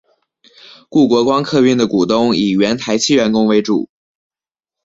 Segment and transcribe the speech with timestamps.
[0.89, 3.87] 故国光客运的股东以原台汽员工为主。